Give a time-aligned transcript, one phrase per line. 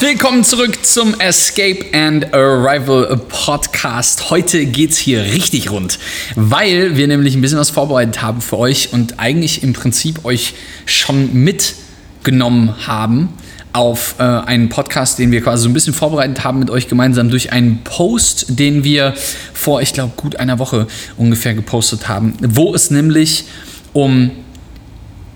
[0.00, 4.30] Willkommen zurück zum Escape and Arrival Podcast.
[4.30, 5.98] Heute geht's hier richtig rund,
[6.36, 10.54] weil wir nämlich ein bisschen was vorbereitet haben für euch und eigentlich im Prinzip euch
[10.86, 13.30] schon mitgenommen haben
[13.72, 17.28] auf äh, einen Podcast, den wir quasi so ein bisschen vorbereitet haben mit euch gemeinsam
[17.28, 19.14] durch einen Post, den wir
[19.52, 23.46] vor, ich glaube, gut einer Woche ungefähr gepostet haben, wo es nämlich
[23.94, 24.30] um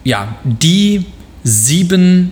[0.05, 1.05] ja, die
[1.43, 2.31] sieben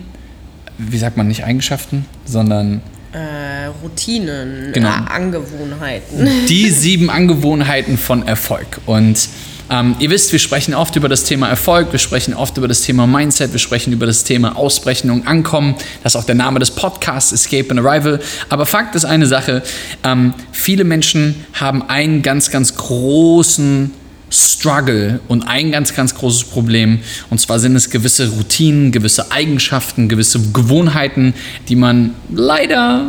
[0.89, 2.81] wie sagt man, nicht Eigenschaften, sondern
[3.13, 4.87] Äh, Routinen, Genau.
[4.89, 6.27] äh, Angewohnheiten.
[6.47, 8.79] die sieben Angewohnheiten von Erfolg.
[8.85, 9.27] Und
[9.69, 12.81] ähm, ihr wisst, wir sprechen oft über das Thema Erfolg, wir sprechen oft über das
[12.81, 15.75] Thema Mindset, wir sprechen über das Thema Ausbrechen und Ankommen.
[16.03, 18.19] Das ist auch der Name des Podcasts, Escape and Arrival.
[18.49, 19.61] Aber Fakt ist eine Sache,
[20.03, 23.91] ähm, viele Menschen haben einen ganz, ganz großen
[24.31, 26.99] Struggle und ein ganz, ganz großes Problem.
[27.29, 31.33] Und zwar sind es gewisse Routinen, gewisse Eigenschaften, gewisse Gewohnheiten,
[31.67, 33.05] die man leider,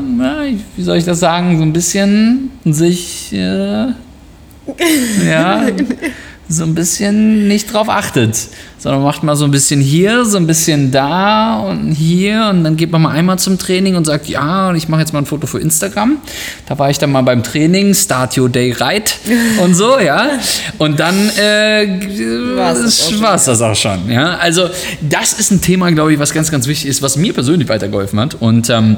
[0.76, 3.86] wie soll ich das sagen, so ein bisschen sich, äh,
[5.26, 5.66] ja,
[6.48, 8.36] so ein bisschen nicht drauf achtet,
[8.78, 12.76] sondern macht mal so ein bisschen hier, so ein bisschen da und hier und dann
[12.76, 15.26] geht man mal einmal zum Training und sagt, ja, und ich mache jetzt mal ein
[15.26, 16.18] Foto für Instagram.
[16.66, 19.16] Da war ich dann mal beim Training, Start Your Day Right
[19.64, 20.30] und so, ja.
[20.78, 23.22] Und dann äh, War's das auch schon.
[23.22, 24.36] war's das auch schon, ja.
[24.36, 24.68] Also
[25.00, 28.20] das ist ein Thema, glaube ich, was ganz, ganz wichtig ist, was mir persönlich weitergeholfen
[28.20, 28.96] hat und ähm,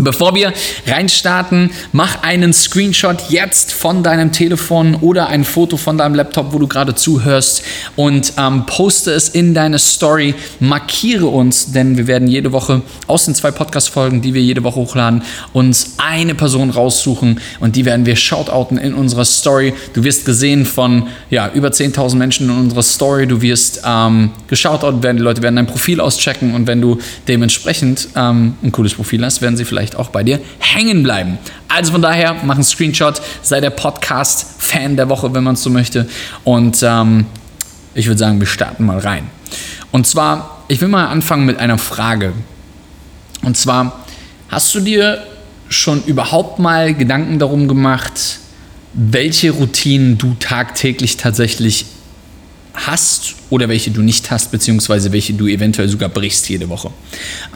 [0.00, 0.52] Bevor wir
[0.86, 6.60] reinstarten, mach einen Screenshot jetzt von deinem Telefon oder ein Foto von deinem Laptop, wo
[6.60, 7.64] du gerade zuhörst
[7.96, 10.36] und ähm, poste es in deine Story.
[10.60, 14.76] Markiere uns, denn wir werden jede Woche aus den zwei Podcast-Folgen, die wir jede Woche
[14.76, 19.74] hochladen, uns eine Person raussuchen und die werden wir shoutouten in unserer Story.
[19.94, 23.26] Du wirst gesehen von ja, über 10.000 Menschen in unserer Story.
[23.26, 28.10] Du wirst ähm, geshoutoutet werden, die Leute werden dein Profil auschecken und wenn du dementsprechend
[28.14, 31.38] ähm, ein cooles Profil hast, werden sie vielleicht auch bei dir hängen bleiben.
[31.68, 35.70] Also von daher, mach einen Screenshot, sei der Podcast-Fan der Woche, wenn man es so
[35.70, 36.08] möchte.
[36.44, 37.26] Und ähm,
[37.94, 39.30] ich würde sagen, wir starten mal rein.
[39.90, 42.32] Und zwar, ich will mal anfangen mit einer Frage.
[43.42, 44.04] Und zwar,
[44.48, 45.22] hast du dir
[45.68, 48.40] schon überhaupt mal Gedanken darum gemacht,
[48.94, 51.86] welche Routinen du tagtäglich tatsächlich
[52.74, 56.90] hast oder welche du nicht hast, beziehungsweise welche du eventuell sogar brichst jede Woche.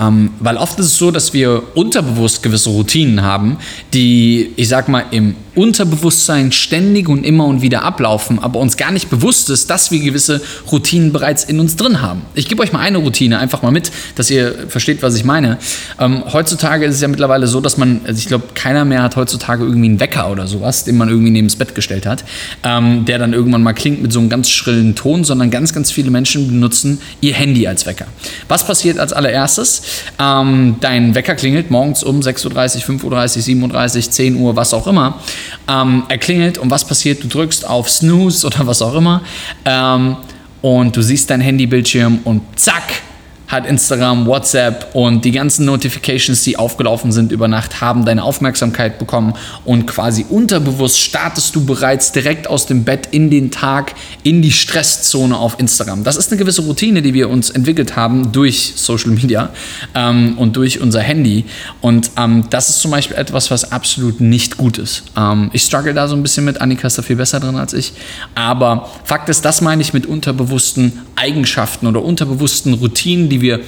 [0.01, 3.59] Ähm, weil oft ist es so, dass wir unterbewusst gewisse Routinen haben,
[3.93, 8.91] die, ich sag mal, im Unterbewusstsein ständig und immer und wieder ablaufen, aber uns gar
[8.91, 12.23] nicht bewusst ist, dass wir gewisse Routinen bereits in uns drin haben.
[12.35, 15.59] Ich gebe euch mal eine Routine einfach mal mit, dass ihr versteht, was ich meine.
[15.99, 19.17] Ähm, heutzutage ist es ja mittlerweile so, dass man, also ich glaube, keiner mehr hat
[19.17, 22.25] heutzutage irgendwie einen Wecker oder sowas, den man irgendwie neben das Bett gestellt hat,
[22.63, 25.82] ähm, der dann irgendwann mal klingt mit so einem ganz schrillen Ton, sondern ganz, ganz
[25.91, 28.07] viele Menschen benutzen ihr Handy als Wecker.
[28.49, 29.83] Was passiert als allererstes?
[30.19, 34.75] Ähm, dein Wecker klingelt morgens um 6.30 Uhr, 5.30 Uhr, 7.30 Uhr, 10 Uhr, was
[34.75, 35.21] auch immer.
[35.69, 37.23] Ähm, er klingelt und was passiert?
[37.23, 39.23] Du drückst auf Snooze oder was auch immer
[39.65, 40.17] ähm,
[40.61, 43.03] und du siehst dein Handybildschirm und zack,
[43.53, 48.99] hat Instagram, WhatsApp und die ganzen Notifications, die aufgelaufen sind über Nacht, haben deine Aufmerksamkeit
[48.99, 49.35] bekommen
[49.67, 54.53] und quasi unterbewusst startest du bereits direkt aus dem Bett in den Tag, in die
[54.53, 56.03] Stresszone auf Instagram.
[56.03, 59.51] Das ist eine gewisse Routine, die wir uns entwickelt haben durch Social Media
[59.95, 61.45] ähm, und durch unser Handy.
[61.83, 65.03] Und ähm, das ist zum Beispiel etwas, was absolut nicht gut ist.
[65.15, 67.75] Ähm, ich struggle da so ein bisschen mit, Annika ist da viel besser drin als
[67.75, 67.93] ich.
[68.35, 73.61] Aber Fakt ist, das meine ich mit unterbewussten Eigenschaften oder unterbewussten Routinen, die wir,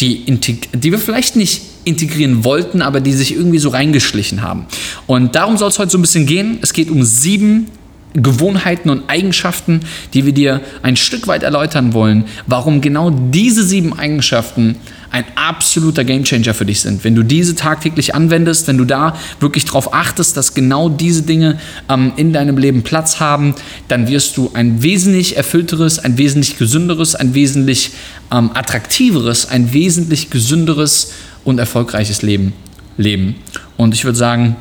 [0.00, 4.66] die, die wir vielleicht nicht integrieren wollten, aber die sich irgendwie so reingeschlichen haben.
[5.06, 6.58] Und darum soll es heute so ein bisschen gehen.
[6.62, 7.68] Es geht um sieben
[8.14, 9.80] Gewohnheiten und Eigenschaften,
[10.12, 14.76] die wir dir ein Stück weit erläutern wollen, warum genau diese sieben Eigenschaften
[15.12, 17.04] ein absoluter Gamechanger für dich sind.
[17.04, 21.58] Wenn du diese tagtäglich anwendest, wenn du da wirklich darauf achtest, dass genau diese Dinge
[21.88, 23.54] ähm, in deinem Leben Platz haben,
[23.88, 27.92] dann wirst du ein wesentlich erfüllteres, ein wesentlich gesünderes, ein wesentlich
[28.32, 31.12] ähm, attraktiveres, ein wesentlich gesünderes
[31.44, 32.54] und erfolgreiches Leben
[32.96, 33.36] leben.
[33.76, 34.56] Und ich würde sagen,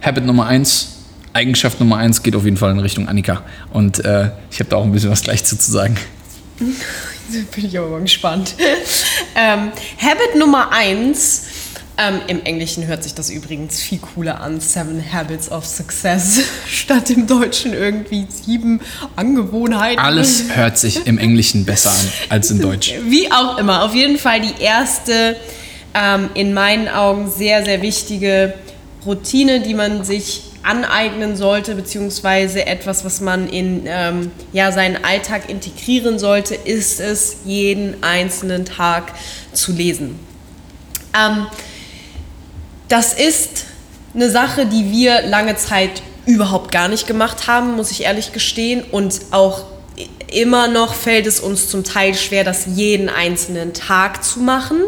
[0.00, 0.96] Habit Nummer eins,
[1.34, 3.42] Eigenschaft Nummer eins geht auf jeden Fall in Richtung Annika.
[3.72, 5.96] Und äh, ich habe da auch ein bisschen was gleich zu zu sagen.
[6.58, 8.54] Bin ich aber mal gespannt.
[9.34, 11.42] ähm, Habit Nummer eins
[11.96, 14.58] Ähm, Im Englischen hört sich das übrigens viel cooler an.
[14.58, 18.80] Seven Habits of Success statt im Deutschen irgendwie sieben
[19.14, 20.00] Angewohnheiten.
[20.00, 22.94] Alles hört sich im Englischen besser an als in Deutsch.
[23.04, 23.84] Wie auch immer.
[23.84, 25.36] Auf jeden Fall die erste,
[25.94, 28.54] ähm, in meinen Augen sehr, sehr wichtige
[29.06, 35.48] Routine, die man sich aneignen sollte, beziehungsweise etwas, was man in ähm, ja, seinen Alltag
[35.48, 39.12] integrieren sollte, ist es, jeden einzelnen Tag
[39.52, 40.18] zu lesen.
[41.14, 41.46] Ähm,
[42.88, 43.64] das ist
[44.14, 48.82] eine Sache, die wir lange Zeit überhaupt gar nicht gemacht haben, muss ich ehrlich gestehen.
[48.82, 49.64] Und auch
[50.32, 54.82] immer noch fällt es uns zum Teil schwer, das jeden einzelnen Tag zu machen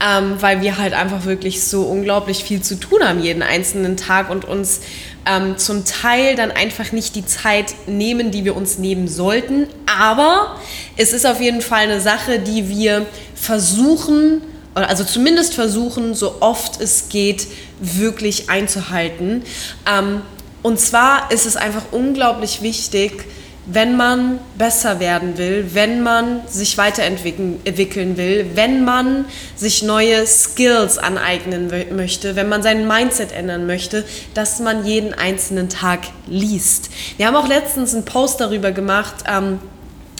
[0.00, 4.30] ähm, weil wir halt einfach wirklich so unglaublich viel zu tun haben jeden einzelnen Tag
[4.30, 4.80] und uns
[5.26, 9.66] ähm, zum Teil dann einfach nicht die Zeit nehmen, die wir uns nehmen sollten.
[9.86, 10.58] Aber
[10.96, 14.42] es ist auf jeden Fall eine Sache, die wir versuchen,
[14.74, 17.46] also zumindest versuchen, so oft es geht,
[17.80, 19.42] wirklich einzuhalten.
[19.90, 20.22] Ähm,
[20.62, 23.24] und zwar ist es einfach unglaublich wichtig,
[23.66, 29.24] wenn man besser werden will, wenn man sich weiterentwickeln will, wenn man
[29.56, 35.70] sich neue Skills aneignen möchte, wenn man sein Mindset ändern möchte, dass man jeden einzelnen
[35.70, 36.90] Tag liest.
[37.16, 39.58] Wir haben auch letztens einen Post darüber gemacht, ähm,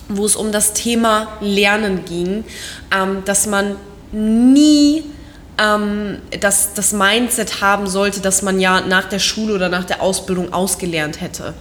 [0.08, 2.44] wo es um das Thema Lernen ging,
[2.96, 3.76] ähm, dass man
[4.12, 5.04] nie
[5.58, 10.02] ähm, das, das Mindset haben sollte, dass man ja nach der Schule oder nach der
[10.02, 11.54] Ausbildung ausgelernt hätte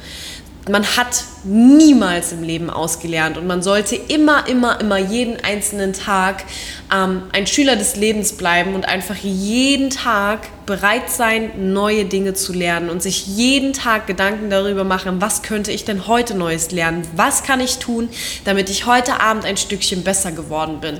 [0.70, 6.46] man hat niemals im Leben ausgelernt und man sollte immer, immer, immer jeden einzelnen Tag
[6.94, 12.54] ähm, ein Schüler des Lebens bleiben und einfach jeden Tag bereit sein, neue Dinge zu
[12.54, 17.06] lernen und sich jeden Tag Gedanken darüber machen, was könnte ich denn heute Neues lernen?
[17.14, 18.08] Was kann ich tun,
[18.46, 21.00] damit ich heute Abend ein Stückchen besser geworden bin?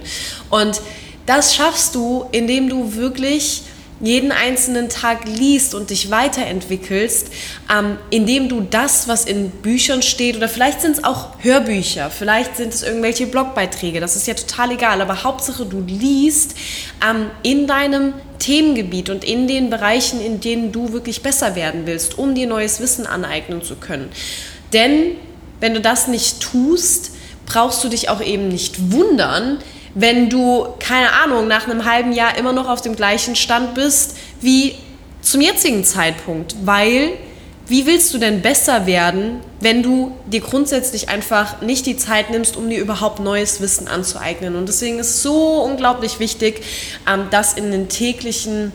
[0.50, 0.82] Und
[1.26, 3.64] das schaffst du, indem du wirklich
[4.04, 7.30] jeden einzelnen Tag liest und dich weiterentwickelst,
[7.74, 12.58] ähm, indem du das, was in Büchern steht, oder vielleicht sind es auch Hörbücher, vielleicht
[12.58, 16.56] sind es irgendwelche Blogbeiträge, das ist ja total egal, aber Hauptsache du liest
[17.10, 22.18] ähm, in deinem Themengebiet und in den Bereichen, in denen du wirklich besser werden willst,
[22.18, 24.10] um dir neues Wissen aneignen zu können.
[24.74, 25.16] Denn
[25.62, 27.12] wenn du das nicht tust,
[27.46, 29.60] brauchst du dich auch eben nicht wundern,
[29.96, 34.18] wenn du, keine Ahnung, nach einem halben Jahr immer noch auf dem gleichen Stand bist
[34.42, 34.76] wie
[35.22, 36.56] zum jetzigen Zeitpunkt.
[36.64, 37.12] Weil,
[37.68, 42.58] wie willst du denn besser werden, wenn du dir grundsätzlich einfach nicht die Zeit nimmst,
[42.58, 44.56] um dir überhaupt neues Wissen anzueignen?
[44.56, 46.64] Und deswegen ist so unglaublich wichtig,
[47.08, 48.72] ähm, das in den täglichen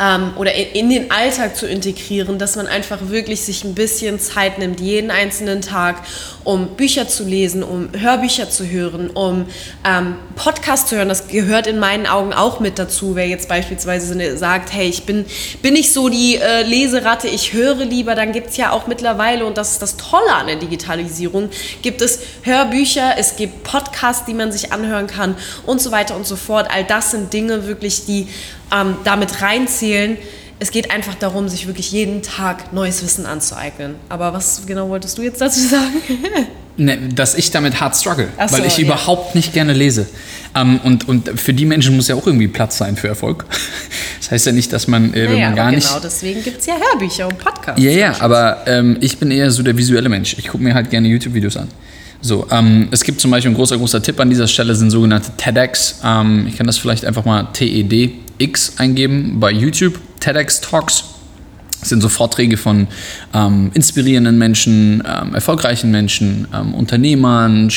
[0.00, 4.18] ähm, oder in, in, den Alltag zu integrieren, dass man einfach wirklich sich ein bisschen
[4.18, 6.02] Zeit nimmt, jeden einzelnen Tag,
[6.42, 9.46] um Bücher zu lesen, um Hörbücher zu hören, um
[9.84, 11.08] ähm, Podcasts zu hören.
[11.08, 13.14] Das gehört in meinen Augen auch mit dazu.
[13.14, 15.24] Wer jetzt beispielsweise sagt, hey, ich bin,
[15.62, 19.46] bin nicht so die äh, Leseratte, ich höre lieber, dann gibt es ja auch mittlerweile,
[19.46, 21.50] und das ist das Tolle an der Digitalisierung,
[21.82, 25.36] gibt es Hörbücher, es gibt Podcasts, die man sich anhören kann
[25.66, 26.68] und so weiter und so fort.
[26.70, 28.28] All das sind Dinge wirklich, die
[28.72, 30.16] ähm, damit reinzählen.
[30.60, 33.96] Es geht einfach darum, sich wirklich jeden Tag neues Wissen anzueignen.
[34.08, 35.92] Aber was genau wolltest du jetzt dazu sagen?
[36.76, 38.86] Ne, dass ich damit hart struggle, so, weil ich ja.
[38.86, 40.08] überhaupt nicht gerne lese.
[40.56, 43.44] Ähm, und, und für die Menschen muss ja auch irgendwie Platz sein für Erfolg.
[44.20, 45.86] Das heißt ja nicht, dass man, äh, wenn naja, man gar aber nicht.
[45.86, 47.80] genau deswegen gibt es ja Hörbücher und Podcasts.
[47.82, 50.34] Ja, ja, aber ähm, ich bin eher so der visuelle Mensch.
[50.38, 51.68] Ich gucke mir halt gerne YouTube-Videos an.
[52.22, 55.32] So, ähm, es gibt zum Beispiel ein großer, großer Tipp an dieser Stelle, sind sogenannte
[55.36, 56.00] TEDx.
[56.02, 57.48] Ähm, ich kann das vielleicht einfach mal
[58.38, 59.98] TEDx eingeben bei YouTube.
[60.20, 61.04] TEDx Talks
[61.84, 62.86] das sind so Vorträge von
[63.34, 67.70] ähm, inspirierenden Menschen, ähm, erfolgreichen Menschen, ähm, Unternehmern,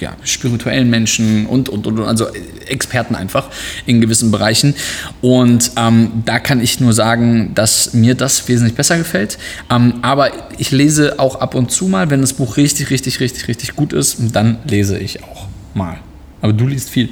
[0.00, 2.26] ja, spirituellen Menschen und, und, und, also
[2.66, 3.50] Experten einfach
[3.86, 4.74] in gewissen Bereichen.
[5.20, 9.38] Und ähm, da kann ich nur sagen, dass mir das wesentlich besser gefällt.
[9.70, 13.46] Ähm, aber ich lese auch ab und zu mal, wenn das Buch richtig, richtig, richtig,
[13.46, 16.00] richtig gut ist, dann lese ich auch mal.
[16.40, 17.10] Aber du liest viel.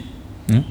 [0.49, 0.65] Ne?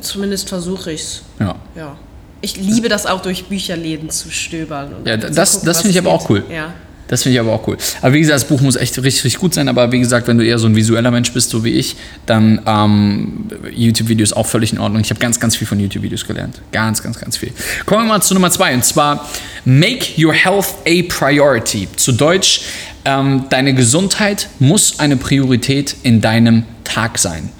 [0.00, 1.22] Zumindest versuche ich es.
[1.38, 1.56] Ja.
[1.74, 1.96] Ja.
[2.40, 4.92] Ich liebe das auch, durch Bücherläden zu stöbern.
[5.04, 6.20] Ja, das, gucken, das finde ich aber geht.
[6.20, 6.44] auch cool.
[6.50, 6.74] Ja.
[7.08, 7.76] Das finde ich aber auch cool.
[8.02, 9.68] Aber wie gesagt, das Buch muss echt richtig, richtig gut sein.
[9.68, 12.60] Aber wie gesagt, wenn du eher so ein visueller Mensch bist, so wie ich, dann
[12.66, 15.02] ähm, YouTube-Videos auch völlig in Ordnung.
[15.02, 16.60] Ich habe ganz, ganz viel von YouTube-Videos gelernt.
[16.72, 17.52] Ganz, ganz, ganz viel.
[17.84, 18.74] Kommen wir mal zu Nummer zwei.
[18.74, 19.28] Und zwar,
[19.64, 21.86] make your health a priority.
[21.96, 22.62] Zu Deutsch,
[23.04, 27.50] ähm, deine Gesundheit muss eine Priorität in deinem Tag sein.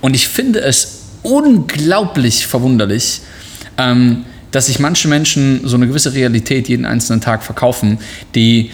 [0.00, 3.20] Und ich finde es unglaublich verwunderlich,
[3.76, 7.98] ähm, dass sich manche Menschen so eine gewisse Realität jeden einzelnen Tag verkaufen,
[8.36, 8.70] die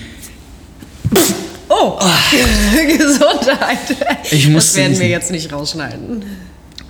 [1.73, 1.99] Oh,
[2.99, 3.78] Gesundheit.
[4.30, 6.23] Ich das musste werden wir diesen- jetzt nicht rausschneiden.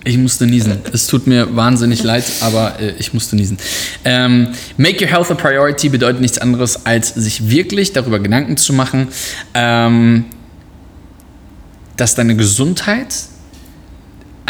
[0.02, 0.78] Ich musste niesen.
[0.94, 3.58] Es tut mir wahnsinnig leid, aber äh, ich musste niesen.
[4.06, 4.48] Ähm,
[4.78, 9.08] make your health a priority bedeutet nichts anderes, als sich wirklich darüber Gedanken zu machen,
[9.52, 10.24] ähm,
[11.98, 13.14] dass deine Gesundheit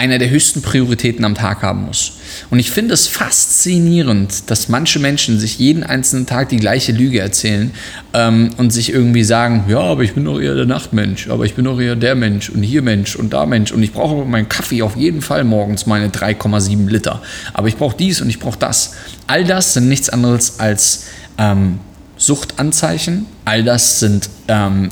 [0.00, 2.12] einer der höchsten Prioritäten am Tag haben muss.
[2.49, 7.21] Und ich finde es faszinierend, dass manche Menschen sich jeden einzelnen Tag die gleiche Lüge
[7.21, 7.71] erzählen
[8.14, 11.54] ähm, und sich irgendwie sagen, ja, aber ich bin doch eher der Nachtmensch, aber ich
[11.54, 14.49] bin doch eher der Mensch und hier Mensch und da Mensch und ich brauche meinen
[14.49, 17.21] Kaffee auf jeden Fall morgens meine 3,7 Liter.
[17.52, 18.95] Aber ich brauche dies und ich brauche das.
[19.26, 21.78] All das sind nichts anderes als ähm,
[22.16, 23.26] Suchtanzeichen.
[23.45, 24.88] All das sind ähm,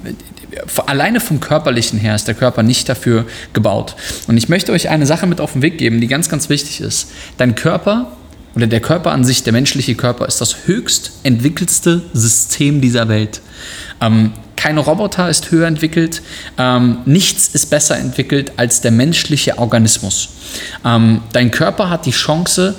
[0.86, 3.96] alleine vom körperlichen her ist der Körper nicht dafür gebaut.
[4.26, 6.80] Und ich möchte euch eine Sache mit auf den Weg geben, die ganz, ganz wichtig
[6.80, 7.10] ist.
[7.36, 8.12] Dein Körper
[8.54, 13.40] oder der Körper an sich, der menschliche Körper, ist das höchst entwickelste System dieser Welt.
[14.00, 16.20] Ähm, kein Roboter ist höher entwickelt,
[16.58, 20.30] ähm, nichts ist besser entwickelt als der menschliche Organismus.
[20.84, 22.74] Ähm, dein Körper hat die Chance,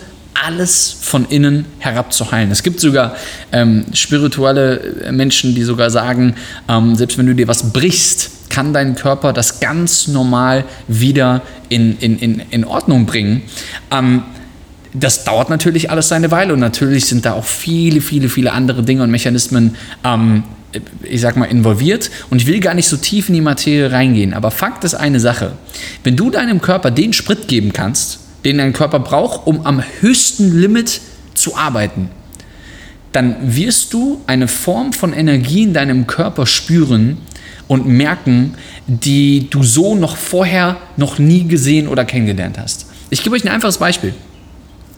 [0.45, 2.51] alles von innen herab zu heilen.
[2.51, 3.15] Es gibt sogar
[3.51, 6.35] ähm, spirituelle Menschen, die sogar sagen,
[6.67, 11.97] ähm, selbst wenn du dir was brichst, kann dein Körper das ganz normal wieder in,
[11.99, 13.43] in, in, in Ordnung bringen.
[13.91, 14.23] Ähm,
[14.93, 18.81] das dauert natürlich alles seine Weile und natürlich sind da auch viele, viele, viele andere
[18.81, 20.43] Dinge und Mechanismen, ähm,
[21.03, 22.09] ich sag mal, involviert.
[22.29, 24.33] Und ich will gar nicht so tief in die Materie reingehen.
[24.33, 25.53] Aber Fakt ist eine Sache.
[26.03, 30.59] Wenn du deinem Körper den Sprit geben kannst, den dein Körper braucht, um am höchsten
[30.59, 31.01] Limit
[31.33, 32.09] zu arbeiten,
[33.11, 37.17] dann wirst du eine Form von Energie in deinem Körper spüren
[37.67, 38.55] und merken,
[38.87, 42.87] die du so noch vorher noch nie gesehen oder kennengelernt hast.
[43.09, 44.13] Ich gebe euch ein einfaches Beispiel.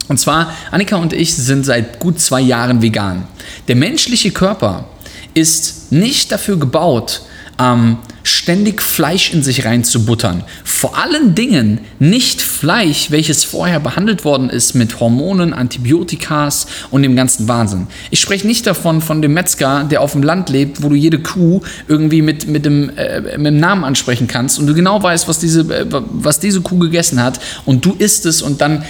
[0.08, 3.28] Und zwar, Annika und ich sind seit gut zwei Jahren vegan.
[3.68, 4.86] Der menschliche Körper
[5.34, 7.22] ist nicht dafür gebaut,
[7.60, 10.44] ähm, ständig Fleisch in sich reinzubuttern.
[10.64, 17.16] Vor allen Dingen nicht Fleisch, welches vorher behandelt worden ist mit Hormonen, Antibiotikas und dem
[17.16, 17.88] ganzen Wahnsinn.
[18.10, 21.20] Ich spreche nicht davon von dem Metzger, der auf dem Land lebt, wo du jede
[21.20, 25.28] Kuh irgendwie mit, mit, dem, äh, mit dem Namen ansprechen kannst und du genau weißt,
[25.28, 28.84] was diese, äh, was diese Kuh gegessen hat und du isst es und dann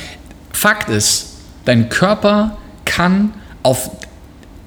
[0.54, 1.28] Fakt ist,
[1.66, 3.34] dein Körper kann
[3.64, 3.92] auf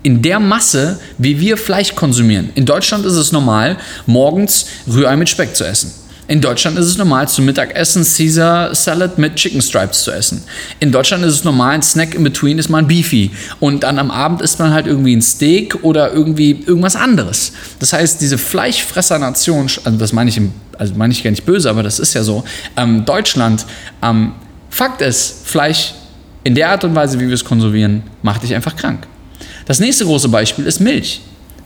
[0.04, 2.50] in der Masse, wie wir Fleisch konsumieren.
[2.54, 5.92] In Deutschland ist es normal, morgens Rührei mit Speck zu essen.
[6.26, 10.42] In Deutschland ist es normal, zum Mittagessen Caesar Salad mit Chicken Stripes zu essen.
[10.80, 13.30] In Deutschland ist es normal, ein Snack in between ist mal ein Beefy.
[13.60, 17.52] Und dann am Abend isst man halt irgendwie ein Steak oder irgendwie irgendwas anderes.
[17.78, 20.40] Das heißt, diese Fleischfresser-Nation, also das meine ich,
[20.78, 22.44] also meine ich gar nicht böse, aber das ist ja so,
[22.76, 23.66] ähm, Deutschland,
[24.02, 24.32] ähm,
[24.70, 25.94] Fakt ist, Fleisch
[26.42, 29.06] in der Art und Weise, wie wir es konsumieren, macht dich einfach krank.
[29.66, 31.20] Das nächste große Beispiel ist Milch.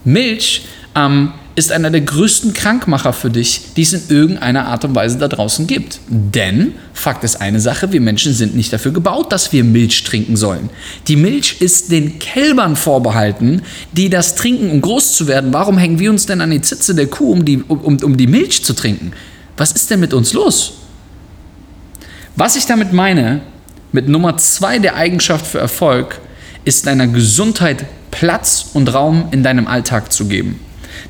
[0.05, 0.63] Milch
[0.95, 5.17] ähm, ist einer der größten Krankmacher für dich, die es in irgendeiner Art und Weise
[5.17, 5.99] da draußen gibt.
[6.07, 10.37] Denn, Fakt ist eine Sache, wir Menschen sind nicht dafür gebaut, dass wir Milch trinken
[10.37, 10.69] sollen.
[11.07, 15.51] Die Milch ist den Kälbern vorbehalten, die das trinken, um groß zu werden.
[15.51, 18.27] Warum hängen wir uns denn an die Zitze der Kuh, um die, um, um die
[18.27, 19.11] Milch zu trinken?
[19.57, 20.73] Was ist denn mit uns los?
[22.37, 23.41] Was ich damit meine,
[23.91, 26.21] mit Nummer zwei der Eigenschaft für Erfolg,
[26.65, 30.59] ist deiner Gesundheit Platz und Raum in deinem Alltag zu geben.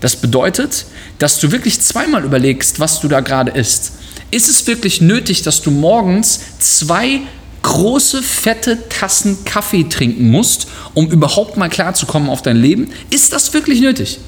[0.02, 0.86] Das bedeutet,
[1.18, 3.94] dass du wirklich zweimal überlegst, was du da gerade isst.
[4.32, 7.22] Ist es wirklich nötig, dass du morgens zwei
[7.64, 12.92] große, fette Tassen Kaffee trinken musst, um überhaupt mal klarzukommen auf dein Leben?
[13.10, 14.20] Ist das wirklich nötig?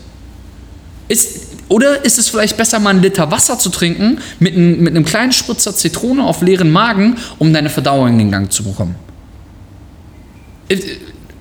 [1.08, 4.96] Ist, oder ist es vielleicht besser, mal einen Liter Wasser zu trinken mit, ein, mit
[4.96, 8.96] einem kleinen Spritzer Zitrone auf leeren Magen, um deine Verdauung in den Gang zu bekommen?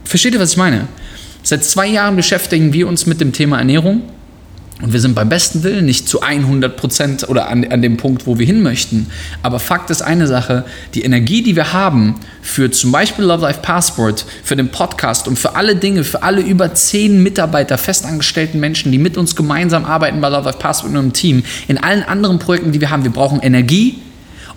[0.05, 0.89] Versteht ihr, was ich meine?
[1.43, 4.03] Seit zwei Jahren beschäftigen wir uns mit dem Thema Ernährung
[4.83, 8.27] und wir sind beim besten Willen nicht zu 100 Prozent oder an, an dem Punkt,
[8.27, 9.09] wo wir hin möchten.
[9.43, 13.61] Aber Fakt ist eine Sache, die Energie, die wir haben für zum Beispiel Love Life
[13.61, 18.91] Passport, für den Podcast und für alle Dinge, für alle über zehn Mitarbeiter, festangestellten Menschen,
[18.91, 22.39] die mit uns gemeinsam arbeiten bei Love Life Passport und im Team, in allen anderen
[22.39, 23.99] Projekten, die wir haben, wir brauchen Energie,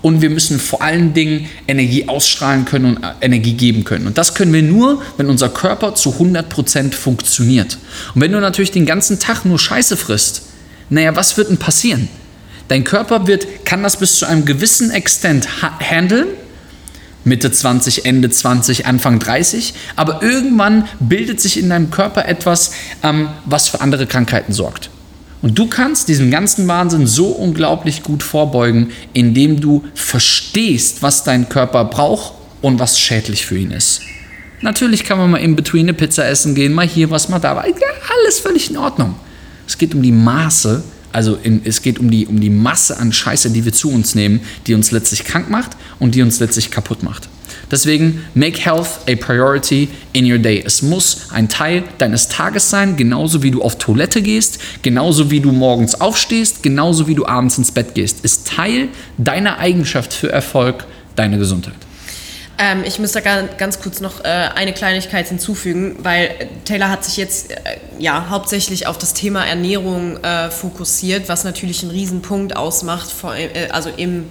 [0.03, 4.05] und wir müssen vor allen Dingen Energie ausstrahlen können und äh, Energie geben können.
[4.05, 7.79] Und das können wir nur, wenn unser Körper zu 100% funktioniert.
[8.13, 10.43] Und wenn du natürlich den ganzen Tag nur Scheiße frisst,
[10.89, 12.09] naja, was wird denn passieren?
[12.67, 16.27] Dein Körper wird, kann das bis zu einem gewissen Extent ha handeln,
[17.23, 23.29] Mitte 20, Ende 20, Anfang 30, aber irgendwann bildet sich in deinem Körper etwas, ähm,
[23.45, 24.89] was für andere Krankheiten sorgt.
[25.43, 31.49] Und du kannst diesem ganzen Wahnsinn so unglaublich gut vorbeugen, indem du verstehst, was dein
[31.49, 34.01] Körper braucht und was schädlich für ihn ist.
[34.61, 37.55] Natürlich kann man mal in between eine Pizza essen gehen, mal hier was, mal da.
[37.55, 37.73] Ja,
[38.21, 39.15] alles völlig in Ordnung.
[39.67, 40.81] Es geht um die Maße
[41.11, 44.15] Also in, es geht um die, um die Masse an Scheiße, die wir zu uns
[44.15, 47.27] nehmen, die uns letztlich krank macht und die uns letztlich kaputt macht.
[47.73, 50.61] Deswegen, make health a priority in your day.
[50.63, 55.39] Es muss ein Teil deines Tages sein, genauso wie du auf Toilette gehst, genauso wie
[55.39, 58.23] du morgens aufstehst, genauso wie du abends ins Bett gehst.
[58.23, 61.73] Ist Teil deiner Eigenschaft für Erfolg deine Gesundheit.
[62.59, 66.29] Ähm, ich muss da ganz kurz noch äh, eine Kleinigkeit hinzufügen, weil
[66.65, 67.57] Taylor hat sich jetzt äh,
[67.97, 73.69] ja hauptsächlich auf das Thema Ernährung äh, fokussiert, was natürlich einen Riesenpunkt ausmacht, vor, äh,
[73.71, 74.25] also im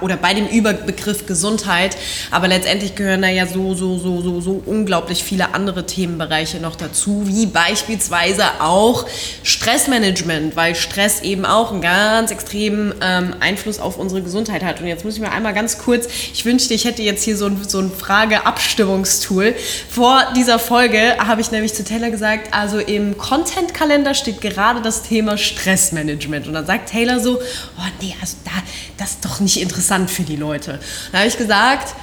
[0.00, 1.96] oder bei dem Überbegriff Gesundheit,
[2.30, 6.76] aber letztendlich gehören da ja so, so, so, so, so unglaublich viele andere Themenbereiche noch
[6.76, 9.06] dazu, wie beispielsweise auch
[9.42, 14.80] Stressmanagement, weil Stress eben auch einen ganz extremen ähm, Einfluss auf unsere Gesundheit hat.
[14.80, 17.46] Und jetzt muss ich mir einmal ganz kurz, ich wünschte, ich hätte jetzt hier so
[17.46, 19.54] ein, so ein Frage-Abstimmungstool.
[19.88, 25.02] Vor dieser Folge habe ich nämlich zu Taylor gesagt, also im Content-Kalender steht gerade das
[25.02, 26.46] Thema Stressmanagement.
[26.46, 28.50] Und dann sagt Taylor so, oh nee, also da,
[28.96, 30.78] das ist doch nicht interessant für die Leute.
[31.12, 31.94] Da habe ich gesagt,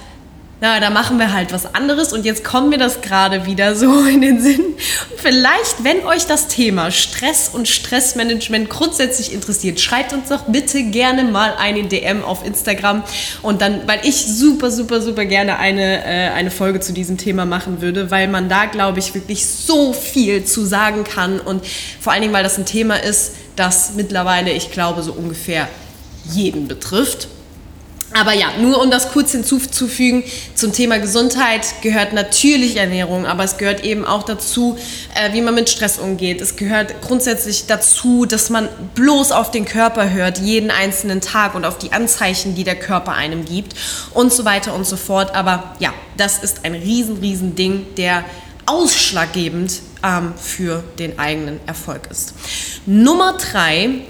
[0.61, 4.03] na, da machen wir halt was anderes und jetzt kommt mir das gerade wieder so
[4.05, 4.61] in den Sinn.
[5.17, 11.25] Vielleicht, wenn euch das Thema Stress und Stressmanagement grundsätzlich interessiert, schreibt uns doch bitte gerne
[11.25, 13.03] mal eine DM auf Instagram
[13.41, 17.45] und dann, weil ich super, super, super gerne eine, äh, eine Folge zu diesem Thema
[17.45, 21.65] machen würde, weil man da, glaube ich, wirklich so viel zu sagen kann und
[21.99, 25.67] vor allen Dingen, weil das ein Thema ist, das mittlerweile, ich glaube, so ungefähr
[26.31, 27.27] jeden betrifft.
[28.17, 33.57] Aber ja, nur um das kurz hinzuzufügen, zum Thema Gesundheit gehört natürlich Ernährung, aber es
[33.57, 34.77] gehört eben auch dazu,
[35.15, 36.39] äh, wie man mit Stress umgeht.
[36.39, 41.65] Es gehört grundsätzlich dazu, dass man bloß auf den Körper hört, jeden einzelnen Tag und
[41.65, 43.75] auf die Anzeichen, die der Körper einem gibt
[44.13, 45.35] und so weiter und so fort.
[45.35, 48.23] Aber ja, das ist ein riesen, riesen Ding, der
[48.65, 52.33] ausschlaggebend ähm, für den eigenen Erfolg ist.
[52.85, 54.05] Nummer drei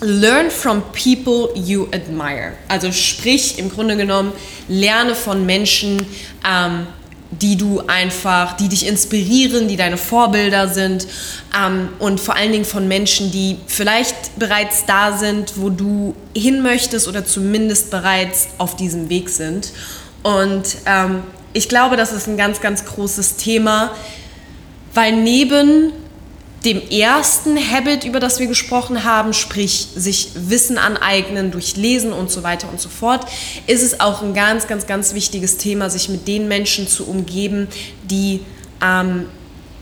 [0.00, 2.52] Learn from people you admire.
[2.68, 4.32] Also sprich, im Grunde genommen,
[4.68, 6.06] lerne von Menschen,
[6.48, 6.86] ähm,
[7.30, 11.06] die du einfach, die dich inspirieren, die deine Vorbilder sind
[11.56, 16.62] ähm, und vor allen Dingen von Menschen, die vielleicht bereits da sind, wo du hin
[16.62, 19.72] möchtest oder zumindest bereits auf diesem Weg sind.
[20.22, 23.90] Und ähm, ich glaube, das ist ein ganz, ganz großes Thema,
[24.94, 25.92] weil neben
[26.64, 32.30] dem ersten Habit, über das wir gesprochen haben, sprich sich Wissen aneignen durch Lesen und
[32.30, 33.26] so weiter und so fort,
[33.66, 37.68] ist es auch ein ganz, ganz, ganz wichtiges Thema, sich mit den Menschen zu umgeben,
[38.10, 38.40] die
[38.82, 39.26] ähm,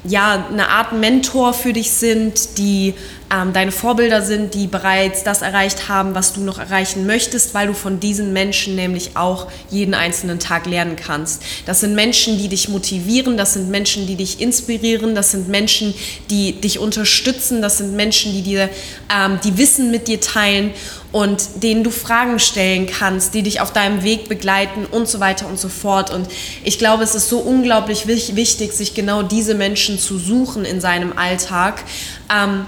[0.05, 2.95] ja, eine Art Mentor für dich sind, die
[3.33, 7.67] ähm, deine Vorbilder sind, die bereits das erreicht haben, was du noch erreichen möchtest, weil
[7.67, 11.43] du von diesen Menschen nämlich auch jeden einzelnen Tag lernen kannst.
[11.67, 15.95] Das sind Menschen, die dich motivieren, das sind Menschen, die dich inspirieren, das sind Menschen,
[16.31, 18.69] die dich unterstützen, das sind Menschen, die dir
[19.13, 20.73] ähm, die Wissen mit dir teilen
[21.13, 25.49] und denen du Fragen stellen kannst, die dich auf deinem Weg begleiten und so weiter
[25.49, 26.11] und so fort.
[26.11, 26.29] Und
[26.63, 31.17] ich glaube, es ist so unglaublich wichtig, sich genau diese Menschen zu suchen in seinem
[31.17, 31.83] Alltag.
[32.31, 32.67] Ähm,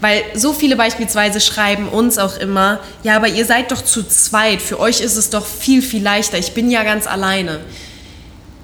[0.00, 4.60] weil so viele beispielsweise schreiben uns auch immer, ja, aber ihr seid doch zu zweit,
[4.60, 7.60] für euch ist es doch viel, viel leichter, ich bin ja ganz alleine.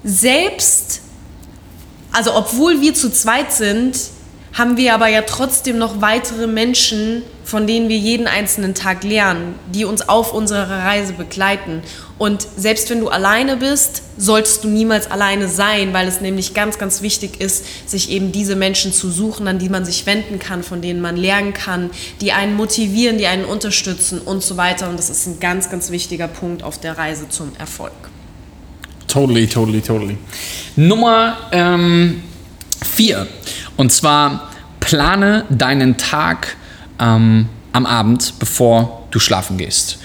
[0.03, 1.01] Selbst,
[2.11, 3.97] also obwohl wir zu zweit sind,
[4.53, 9.55] haben wir aber ja trotzdem noch weitere Menschen, von denen wir jeden einzelnen Tag lernen,
[9.73, 11.81] die uns auf unserer Reise begleiten.
[12.19, 16.77] Und selbst wenn du alleine bist, solltest du niemals alleine sein, weil es nämlich ganz,
[16.77, 20.63] ganz wichtig ist, sich eben diese Menschen zu suchen, an die man sich wenden kann,
[20.63, 21.89] von denen man lernen kann,
[22.21, 24.87] die einen motivieren, die einen unterstützen und so weiter.
[24.87, 27.91] Und das ist ein ganz, ganz wichtiger Punkt auf der Reise zum Erfolg.
[29.07, 30.17] Totally, totally, totally.
[30.75, 32.23] Nummer ähm,
[32.83, 33.27] vier.
[33.77, 36.55] Und zwar plane deinen Tag
[36.99, 39.99] ähm, am Abend, bevor du schlafen gehst.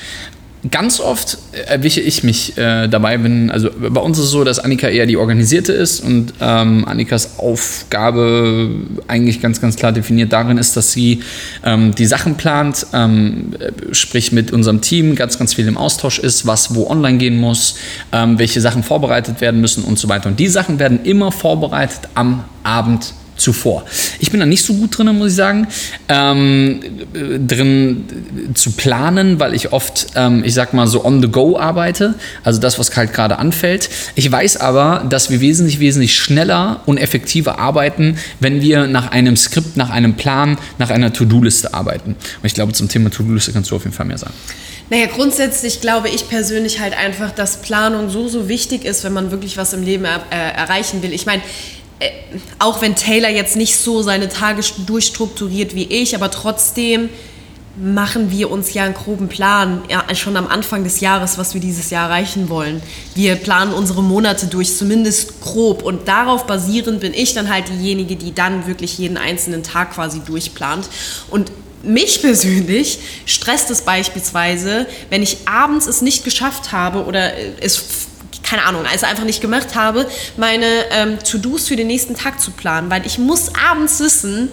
[0.72, 4.58] Ganz oft erwische ich mich äh, dabei, wenn, also bei uns ist es so, dass
[4.58, 8.68] Annika eher die Organisierte ist und ähm, Annikas Aufgabe
[9.06, 11.22] eigentlich ganz, ganz klar definiert darin ist, dass sie
[11.64, 13.54] ähm, die Sachen plant, ähm,
[13.92, 17.76] sprich mit unserem Team ganz, ganz viel im Austausch ist, was wo online gehen muss,
[18.10, 20.28] ähm, welche Sachen vorbereitet werden müssen und so weiter.
[20.28, 23.84] Und die Sachen werden immer vorbereitet am Abend zuvor.
[24.18, 25.68] Ich bin da nicht so gut drin, muss ich sagen,
[26.08, 26.80] ähm,
[27.46, 28.04] drin
[28.54, 32.60] zu planen, weil ich oft, ähm, ich sag mal, so on the go arbeite, also
[32.60, 33.88] das, was halt gerade anfällt.
[34.14, 39.36] Ich weiß aber, dass wir wesentlich, wesentlich schneller und effektiver arbeiten, wenn wir nach einem
[39.36, 42.10] Skript, nach einem Plan, nach einer To-Do-Liste arbeiten.
[42.10, 44.34] Und ich glaube, zum Thema To-Do-Liste kannst du auf jeden Fall mehr sagen.
[44.90, 49.30] Naja, grundsätzlich glaube ich persönlich halt einfach, dass Planung so, so wichtig ist, wenn man
[49.30, 51.12] wirklich was im Leben er äh, erreichen will.
[51.12, 51.42] Ich meine,
[52.00, 52.10] äh,
[52.58, 57.08] auch wenn Taylor jetzt nicht so seine Tage durchstrukturiert wie ich, aber trotzdem
[57.80, 61.60] machen wir uns ja einen groben Plan, ja, schon am Anfang des Jahres, was wir
[61.60, 62.82] dieses Jahr erreichen wollen.
[63.14, 65.82] Wir planen unsere Monate durch, zumindest grob.
[65.82, 70.20] Und darauf basierend bin ich dann halt diejenige, die dann wirklich jeden einzelnen Tag quasi
[70.20, 70.88] durchplant.
[71.30, 71.52] Und
[71.84, 78.07] mich persönlich stresst es beispielsweise, wenn ich abends es nicht geschafft habe oder es
[78.48, 80.06] keine Ahnung, also einfach nicht gemacht habe,
[80.36, 84.50] meine ähm, To-Dos für den nächsten Tag zu planen, weil ich muss abends wissen,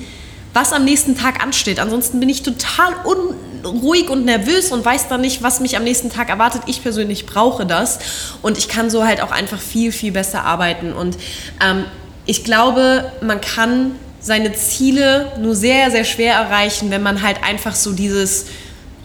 [0.53, 1.79] was am nächsten Tag ansteht.
[1.79, 6.09] Ansonsten bin ich total unruhig und nervös und weiß dann nicht, was mich am nächsten
[6.09, 6.63] Tag erwartet.
[6.65, 7.99] Ich persönlich brauche das
[8.41, 10.93] und ich kann so halt auch einfach viel, viel besser arbeiten.
[10.93, 11.17] Und
[11.61, 11.85] ähm,
[12.25, 17.75] ich glaube, man kann seine Ziele nur sehr, sehr schwer erreichen, wenn man halt einfach
[17.75, 18.47] so dieses,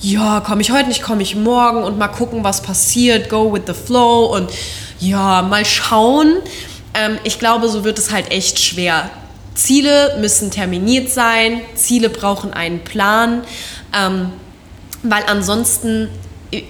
[0.00, 3.62] ja, komme ich heute nicht, komme ich morgen und mal gucken, was passiert, go with
[3.66, 4.50] the flow und
[4.98, 6.36] ja, mal schauen.
[6.94, 9.10] Ähm, ich glaube, so wird es halt echt schwer.
[9.54, 13.42] Ziele müssen terminiert sein, Ziele brauchen einen Plan,
[13.94, 14.30] ähm,
[15.02, 16.08] weil ansonsten,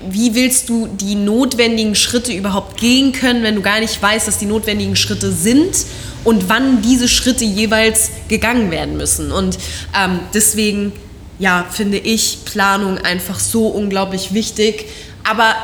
[0.08, 4.38] wie willst du die notwendigen Schritte überhaupt gehen können, wenn du gar nicht weißt, dass
[4.38, 5.74] die notwendigen Schritte sind
[6.24, 9.32] und wann diese Schritte jeweils gegangen werden müssen.
[9.32, 9.58] Und
[9.96, 10.92] ähm, deswegen,
[11.40, 14.84] ja, finde ich Planung einfach so unglaublich wichtig.
[15.24, 15.54] Aber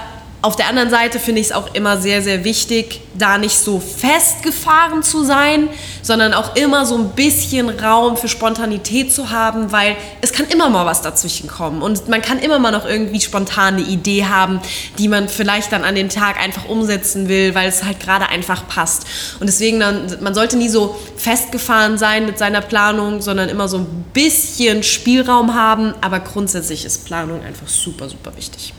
[0.47, 3.81] auf der anderen Seite finde ich es auch immer sehr, sehr wichtig, da nicht so
[3.81, 5.69] festgefahren zu sein,
[6.03, 10.71] sondern auch immer so ein bisschen Raum für Spontanität zu haben, weil es kann immer
[10.71, 14.61] mal was dazwischen kommen und man kann immer mal noch irgendwie spontane Idee haben,
[14.99, 18.69] die man vielleicht dann an den Tag einfach umsetzen will, weil es halt gerade einfach
[18.69, 19.05] passt.
[19.41, 23.79] Und deswegen, dann, man sollte nie so festgefahren sein mit seiner Planung, sondern immer so
[23.79, 28.73] ein bisschen Spielraum haben, aber grundsätzlich ist Planung einfach super, super wichtig.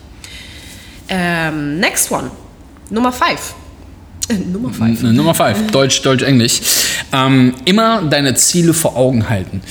[1.09, 2.31] Ähm, next one.
[2.89, 3.55] Nummer 5.
[4.29, 5.03] Äh, Nummer 5.
[5.03, 5.71] Nummer 5.
[5.71, 6.61] Deutsch, Deutsch, Englisch.
[7.13, 9.61] Ähm, immer deine Ziele vor Augen halten.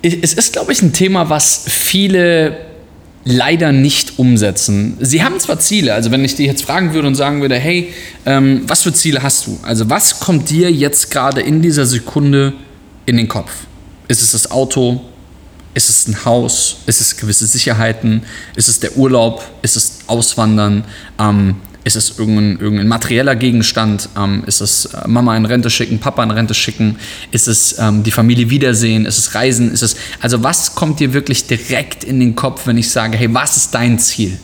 [0.00, 2.68] Es ist, glaube ich, ein Thema, was viele
[3.24, 4.96] leider nicht umsetzen.
[5.00, 7.92] Sie haben zwar Ziele, also wenn ich dich jetzt fragen würde und sagen würde, hey,
[8.24, 9.58] ähm, was für Ziele hast du?
[9.62, 12.54] Also was kommt dir jetzt gerade in dieser Sekunde
[13.06, 13.50] in den Kopf?
[14.06, 15.02] Ist es das Auto?
[15.74, 16.78] Ist es ein Haus?
[16.86, 18.22] Ist es gewisse Sicherheiten?
[18.56, 19.44] Ist es der Urlaub?
[19.62, 20.84] Ist es Auswandern?
[21.18, 24.10] Ähm, ist es irgendein, irgendein materieller Gegenstand?
[24.16, 26.96] Ähm, ist es äh, Mama in Rente schicken, Papa in Rente schicken?
[27.30, 29.06] Ist es ähm, die Familie wiedersehen?
[29.06, 29.72] Ist es Reisen?
[29.72, 33.32] Ist es, also was kommt dir wirklich direkt in den Kopf, wenn ich sage, hey,
[33.32, 34.38] was ist dein Ziel?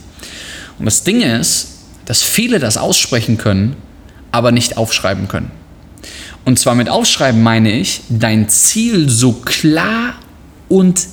[0.79, 1.69] Und das Ding ist,
[2.05, 3.75] dass viele das aussprechen können,
[4.31, 5.51] aber nicht aufschreiben können.
[6.45, 10.15] Und zwar mit Aufschreiben meine ich, dein Ziel so klar
[10.67, 11.07] und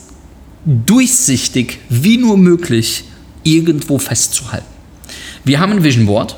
[0.64, 3.04] durchsichtig wie nur möglich
[3.44, 4.66] irgendwo festzuhalten.
[5.44, 6.36] Wir haben ein Vision Board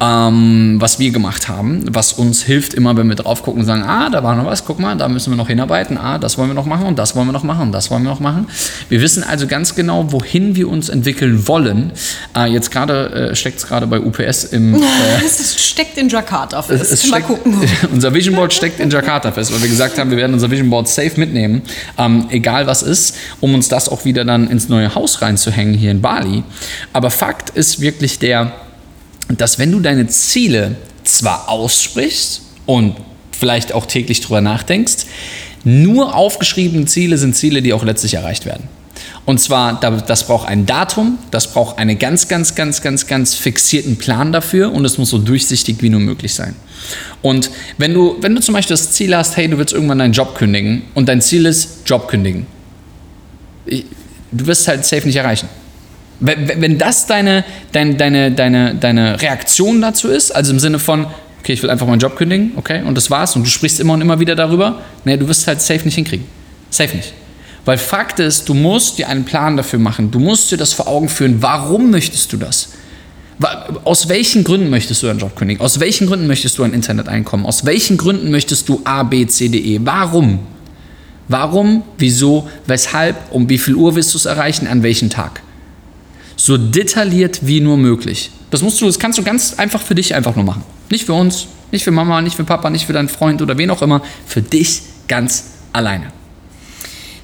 [0.00, 3.82] ähm, was wir gemacht haben, was uns hilft, immer wenn wir drauf gucken und sagen,
[3.82, 6.48] ah, da war noch was, guck mal, da müssen wir noch hinarbeiten, ah, das wollen
[6.48, 8.46] wir noch machen und das wollen wir noch machen und das wollen wir noch machen.
[8.88, 11.92] Wir wissen also ganz genau, wohin wir uns entwickeln wollen.
[12.34, 14.80] Äh, jetzt gerade äh, steckt es gerade bei UPS im...
[14.90, 16.82] Äh, es steckt in Jakarta fest.
[16.82, 17.54] Es, es Mal gucken.
[17.92, 20.70] unser Vision Board steckt in Jakarta fest, weil wir gesagt haben, wir werden unser Vision
[20.70, 21.62] Board safe mitnehmen,
[21.98, 25.90] ähm, egal was ist, um uns das auch wieder dann ins neue Haus reinzuhängen hier
[25.90, 26.42] in Bali.
[26.92, 28.52] Aber Fakt ist wirklich der,
[29.38, 32.96] dass wenn du deine Ziele zwar aussprichst und
[33.30, 35.06] vielleicht auch täglich drüber nachdenkst,
[35.64, 38.68] nur aufgeschriebene Ziele sind Ziele, die auch letztlich erreicht werden.
[39.26, 43.96] Und zwar, das braucht ein Datum, das braucht einen ganz, ganz, ganz, ganz, ganz fixierten
[43.96, 46.56] Plan dafür und es muss so durchsichtig wie nur möglich sein.
[47.22, 50.12] Und wenn du, wenn du zum Beispiel das Ziel hast, hey, du willst irgendwann deinen
[50.12, 52.46] Job kündigen und dein Ziel ist Job kündigen,
[53.66, 55.48] du wirst es halt safe nicht erreichen.
[56.20, 61.06] Wenn das deine, deine, deine, deine, deine Reaktion dazu ist, also im Sinne von,
[61.40, 63.94] okay, ich will einfach meinen Job kündigen, okay, und das war's, und du sprichst immer
[63.94, 66.26] und immer wieder darüber, nee, du wirst es halt safe nicht hinkriegen.
[66.68, 67.14] Safe nicht.
[67.64, 70.10] Weil Fakt ist, du musst dir einen Plan dafür machen.
[70.10, 71.42] Du musst dir das vor Augen führen.
[71.42, 72.70] Warum möchtest du das?
[73.84, 75.62] Aus welchen Gründen möchtest du deinen Job kündigen?
[75.62, 77.46] Aus welchen Gründen möchtest du ein Interneteinkommen?
[77.46, 79.80] Aus welchen Gründen möchtest du A, B, C, D, E?
[79.82, 80.40] Warum?
[81.28, 85.40] Warum, wieso, weshalb, um wie viel Uhr willst du es erreichen, an welchem Tag?
[86.40, 88.30] So detailliert wie nur möglich.
[88.50, 90.64] Das musst du, das kannst du ganz einfach für dich einfach nur machen.
[90.90, 93.70] Nicht für uns, nicht für Mama, nicht für Papa, nicht für deinen Freund oder wen
[93.70, 94.02] auch immer.
[94.26, 96.12] Für dich ganz alleine.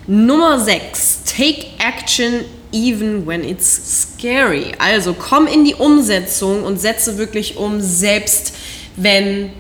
[0.07, 1.23] Nummer 6.
[1.25, 4.73] Take action even when it's scary.
[4.79, 8.53] Also komm in die Umsetzung und setze wirklich um, selbst
[8.97, 9.51] wenn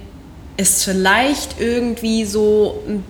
[0.59, 3.05] es vielleicht irgendwie so ein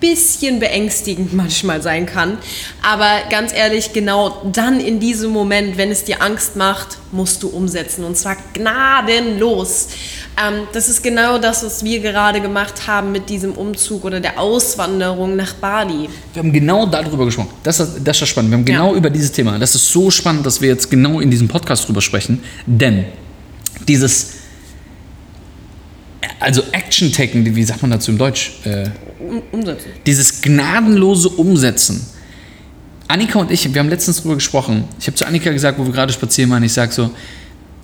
[0.00, 2.38] bisschen beängstigend manchmal sein kann.
[2.82, 7.48] Aber ganz ehrlich, genau dann in diesem Moment, wenn es dir Angst macht, musst du
[7.48, 8.04] umsetzen.
[8.04, 9.88] Und zwar gnadenlos.
[10.42, 14.38] Ähm, das ist genau das, was wir gerade gemacht haben mit diesem Umzug oder der
[14.38, 16.08] Auswanderung nach Bali.
[16.32, 17.50] Wir haben genau darüber gesprochen.
[17.62, 18.50] Das ist, das ist spannend.
[18.52, 18.96] Wir haben genau Ja.
[18.98, 19.58] über dieses Thema.
[19.58, 22.42] Das ist so spannend, dass wir jetzt genau in diesem Podcast drüber sprechen.
[22.64, 23.04] Denn
[23.86, 24.34] dieses,
[26.38, 28.52] also Action-Taken, wie sagt man dazu im Deutsch?
[28.64, 28.90] Äh,
[29.52, 29.90] umsetzen.
[30.06, 32.06] dieses gnadenlose Umsetzen.
[33.08, 34.84] Annika und ich, wir haben letztens darüber gesprochen.
[35.00, 37.10] Ich habe zu Annika gesagt, wo wir gerade spazieren waren, ich sage so,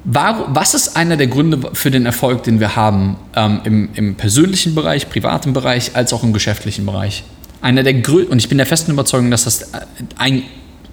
[0.04, 4.76] was ist einer der Gründe für den Erfolg, den wir haben ähm, im, im persönlichen
[4.76, 7.24] Bereich, privaten Bereich, als auch im geschäftlichen Bereich?
[7.60, 9.80] Einer der größten, und ich bin der festen Überzeugung, dass das äh,
[10.16, 10.44] ein,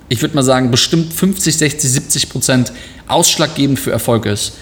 [0.09, 2.73] ich würde mal sagen, bestimmt 50, 60, 70 Prozent
[3.07, 4.53] ausschlaggebend für Erfolg ist.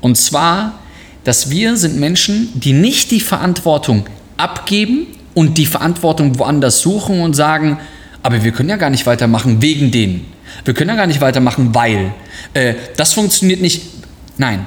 [0.00, 0.80] Und zwar,
[1.22, 7.34] dass wir sind Menschen, die nicht die Verantwortung abgeben und die Verantwortung woanders suchen und
[7.34, 7.78] sagen,
[8.22, 10.26] aber wir können ja gar nicht weitermachen wegen denen.
[10.64, 12.12] Wir können ja gar nicht weitermachen, weil.
[12.54, 13.82] Äh, das funktioniert nicht.
[14.38, 14.66] Nein.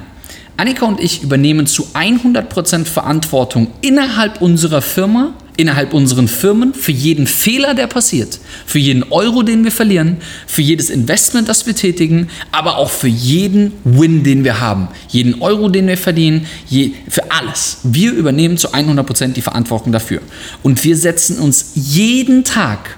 [0.56, 7.26] Annika und ich übernehmen zu 100% Verantwortung innerhalb unserer Firma, innerhalb unseren Firmen für jeden
[7.26, 12.28] Fehler, der passiert, für jeden Euro, den wir verlieren, für jedes Investment, das wir tätigen,
[12.52, 17.30] aber auch für jeden Win, den wir haben, jeden Euro, den wir verdienen, je, für
[17.30, 17.78] alles.
[17.84, 20.20] Wir übernehmen zu 100% die Verantwortung dafür.
[20.62, 22.96] Und wir setzen uns jeden Tag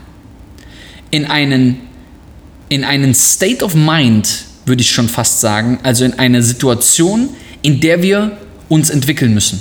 [1.11, 1.79] in einen,
[2.69, 7.31] in einen State of Mind, würde ich schon fast sagen, also in eine Situation,
[7.63, 8.37] in der wir
[8.69, 9.61] uns entwickeln müssen.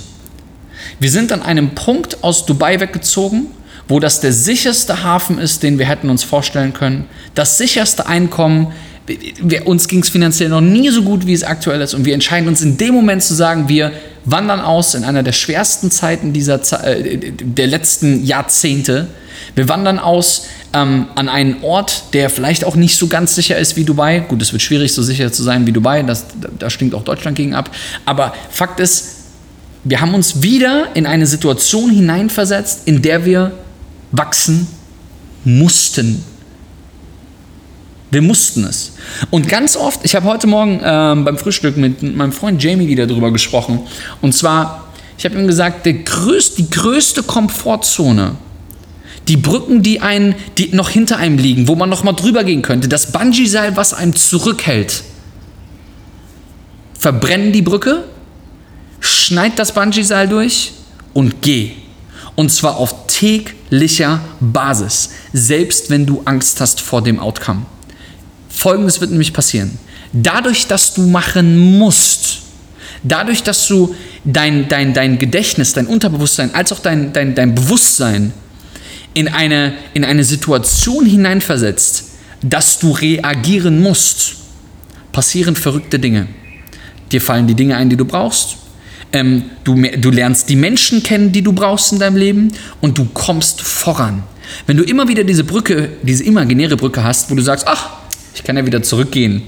[1.00, 3.46] Wir sind an einem Punkt aus Dubai weggezogen,
[3.86, 8.72] wo das der sicherste Hafen ist, den wir hätten uns vorstellen können, das sicherste Einkommen.
[9.06, 12.14] Wir, uns ging es finanziell noch nie so gut, wie es aktuell ist, und wir
[12.14, 13.92] entscheiden uns in dem Moment zu sagen, wir
[14.26, 19.06] wandern aus in einer der schwersten Zeiten dieser, äh, der letzten Jahrzehnte.
[19.54, 23.76] Wir wandern aus ähm, an einen Ort, der vielleicht auch nicht so ganz sicher ist
[23.76, 24.20] wie Dubai.
[24.20, 27.04] Gut, es wird schwierig, so sicher zu sein wie Dubai, das, da, da stinkt auch
[27.04, 27.70] Deutschland gegen ab.
[28.04, 29.17] Aber Fakt ist,
[29.84, 33.52] wir haben uns wieder in eine Situation hineinversetzt, in der wir
[34.10, 34.66] wachsen
[35.44, 36.24] mussten.
[38.10, 38.92] Wir mussten es.
[39.30, 43.06] Und ganz oft, ich habe heute Morgen ähm, beim Frühstück mit meinem Freund Jamie wieder
[43.06, 43.80] darüber gesprochen.
[44.22, 44.88] Und zwar,
[45.18, 48.36] ich habe ihm gesagt, der größt, die größte Komfortzone,
[49.28, 52.62] die Brücken, die, einen, die noch hinter einem liegen, wo man noch mal drüber gehen
[52.62, 55.02] könnte, das Bungee-Seil, was einem zurückhält,
[56.98, 58.04] verbrennen die Brücke,
[59.00, 60.72] schneid das Bungee-Seil durch
[61.14, 61.72] und geh.
[62.36, 67.62] Und zwar auf täglicher Basis, selbst wenn du Angst hast vor dem Outcome.
[68.48, 69.78] Folgendes wird nämlich passieren.
[70.12, 72.38] Dadurch, dass du machen musst,
[73.02, 78.32] dadurch, dass du dein, dein, dein Gedächtnis, dein Unterbewusstsein, als auch dein, dein, dein Bewusstsein
[79.14, 82.04] in eine, in eine Situation hineinversetzt,
[82.42, 84.36] dass du reagieren musst,
[85.12, 86.28] passieren verrückte Dinge.
[87.10, 88.58] Dir fallen die Dinge ein, die du brauchst.
[89.12, 93.06] Ähm, du, du lernst die Menschen kennen, die du brauchst in deinem Leben und du
[93.06, 94.22] kommst voran.
[94.66, 97.90] Wenn du immer wieder diese Brücke, diese imaginäre Brücke hast, wo du sagst, ach,
[98.34, 99.42] ich kann ja wieder zurückgehen.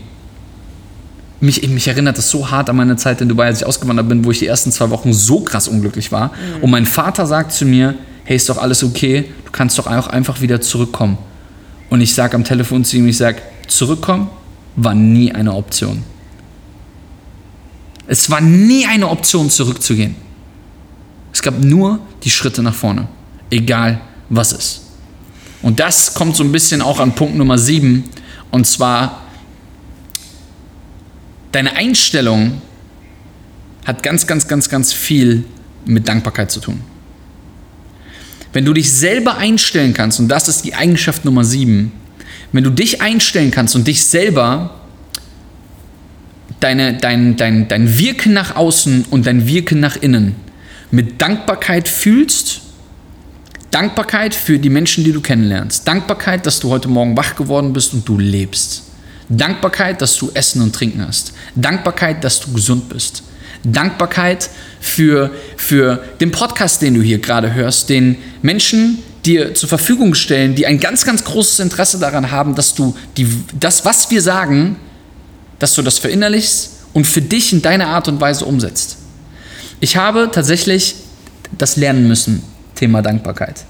[1.40, 4.24] Mich, mich erinnert das so hart an meine Zeit in Dubai, als ich ausgewandert bin,
[4.24, 6.32] wo ich die ersten zwei Wochen so krass unglücklich war.
[6.60, 7.94] Und mein Vater sagt zu mir,
[8.24, 11.18] hey, ist doch alles okay, du kannst doch auch einfach wieder zurückkommen.
[11.88, 14.28] Und ich sage am Telefon zu ihm, ich sage, zurückkommen
[14.76, 16.02] war nie eine Option.
[18.10, 20.16] Es war nie eine Option, zurückzugehen.
[21.32, 23.06] Es gab nur die Schritte nach vorne,
[23.50, 24.80] egal was ist.
[25.62, 28.02] Und das kommt so ein bisschen auch an Punkt Nummer 7,
[28.50, 29.22] und zwar
[31.52, 32.60] deine Einstellung
[33.84, 35.44] hat ganz, ganz, ganz, ganz viel
[35.84, 36.80] mit Dankbarkeit zu tun.
[38.52, 41.92] Wenn du dich selber einstellen kannst, und das ist die Eigenschaft Nummer 7,
[42.50, 44.79] wenn du dich einstellen kannst und dich selber
[46.60, 50.36] deine, dein, dein, dein Wirken nach außen und dein Wirken nach innen
[50.90, 52.62] mit Dankbarkeit fühlst,
[53.70, 57.94] Dankbarkeit für die Menschen, die du kennenlernst, Dankbarkeit, dass du heute Morgen wach geworden bist
[57.94, 58.82] und du lebst,
[59.28, 63.22] Dankbarkeit, dass du Essen und Trinken hast, Dankbarkeit, dass du gesund bist,
[63.62, 70.14] Dankbarkeit für, für den Podcast, den du hier gerade hörst, den Menschen dir zur Verfügung
[70.14, 74.22] stellen, die ein ganz, ganz großes Interesse daran haben, dass du die, das, was wir
[74.22, 74.76] sagen,
[75.60, 78.96] dass du das verinnerlichst und für dich in deiner Art und Weise umsetzt.
[79.78, 80.96] Ich habe tatsächlich
[81.56, 82.42] das lernen müssen,
[82.74, 83.64] Thema Dankbarkeit.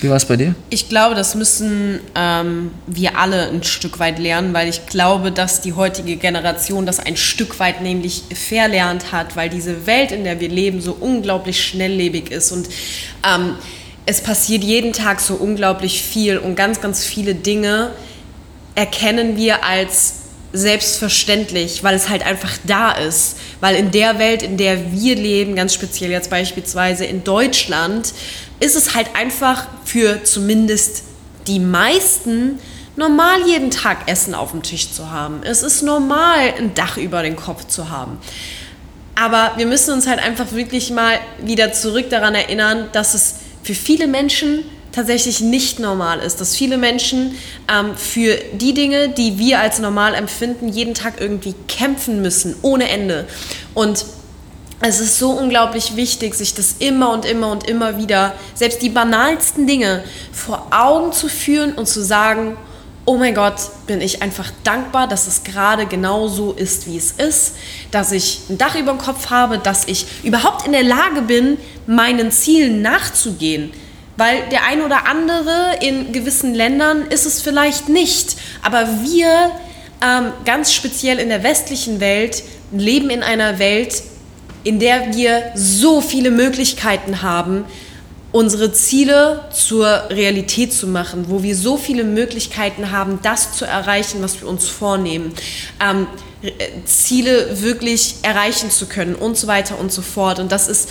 [0.00, 0.54] Wie war es bei dir?
[0.70, 5.60] Ich glaube, das müssen ähm, wir alle ein Stück weit lernen, weil ich glaube, dass
[5.60, 10.40] die heutige Generation das ein Stück weit nämlich verlernt hat, weil diese Welt, in der
[10.40, 12.50] wir leben, so unglaublich schnelllebig ist.
[12.50, 12.68] Und
[13.30, 13.56] ähm,
[14.06, 17.90] es passiert jeden Tag so unglaublich viel und ganz, ganz viele Dinge
[18.74, 20.19] erkennen wir als
[20.52, 23.36] selbstverständlich, weil es halt einfach da ist.
[23.60, 28.12] Weil in der Welt, in der wir leben, ganz speziell jetzt beispielsweise in Deutschland,
[28.58, 31.04] ist es halt einfach für zumindest
[31.46, 32.58] die meisten
[32.96, 35.40] normal jeden Tag Essen auf dem Tisch zu haben.
[35.42, 38.18] Es ist normal, ein Dach über den Kopf zu haben.
[39.14, 43.74] Aber wir müssen uns halt einfach wirklich mal wieder zurück daran erinnern, dass es für
[43.74, 47.36] viele Menschen tatsächlich nicht normal ist, dass viele Menschen
[47.72, 52.88] ähm, für die Dinge, die wir als normal empfinden, jeden Tag irgendwie kämpfen müssen, ohne
[52.88, 53.26] Ende.
[53.74, 54.04] Und
[54.82, 58.88] es ist so unglaublich wichtig, sich das immer und immer und immer wieder, selbst die
[58.88, 62.56] banalsten Dinge vor Augen zu führen und zu sagen,
[63.04, 67.12] oh mein Gott, bin ich einfach dankbar, dass es gerade genau so ist, wie es
[67.12, 67.56] ist,
[67.90, 71.58] dass ich ein Dach über dem Kopf habe, dass ich überhaupt in der Lage bin,
[71.86, 73.72] meinen Zielen nachzugehen.
[74.20, 78.36] Weil der ein oder andere in gewissen Ländern ist es vielleicht nicht.
[78.60, 79.50] Aber wir,
[80.02, 84.02] ähm, ganz speziell in der westlichen Welt, leben in einer Welt,
[84.62, 87.64] in der wir so viele Möglichkeiten haben,
[88.30, 94.20] unsere Ziele zur Realität zu machen, wo wir so viele Möglichkeiten haben, das zu erreichen,
[94.20, 95.32] was wir uns vornehmen,
[95.82, 96.06] ähm,
[96.84, 100.40] Ziele wirklich erreichen zu können und so weiter und so fort.
[100.40, 100.90] Und das ist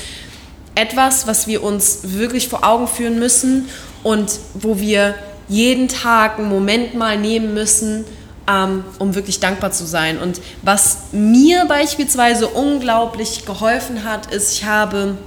[0.80, 3.70] etwas, was wir uns wirklich vor Augen führen müssen
[4.04, 5.16] und wo wir
[5.48, 8.06] jeden Tag einen Moment mal nehmen müssen,
[8.48, 10.20] ähm, um wirklich dankbar zu sein.
[10.20, 15.18] Und was mir beispielsweise unglaublich geholfen hat, ist, ich habe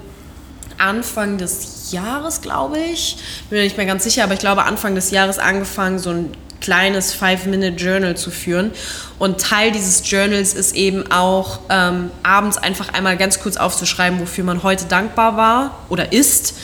[0.79, 3.19] Anfang des Jahres, glaube ich,
[3.51, 6.33] bin mir nicht mehr ganz sicher, aber ich glaube Anfang des Jahres angefangen, so ein
[6.63, 8.71] kleines Five-Minute-Journal zu führen.
[9.19, 14.45] Und Teil dieses Journals ist eben auch ähm, abends einfach einmal ganz kurz aufzuschreiben, wofür
[14.45, 16.55] man heute dankbar war oder ist.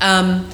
[0.00, 0.44] Ähm,